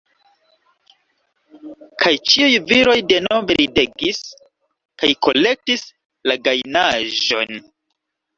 Kaj 2.03 2.13
ĉiuj 2.31 2.55
viroj 2.71 2.95
denove 3.11 3.57
ridegis 3.61 4.23
kaj 5.03 5.11
kolektis 5.27 5.85
la 6.31 6.39
gajnaĵon. 6.51 7.57